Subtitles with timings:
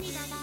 [0.00, 0.39] 涙だ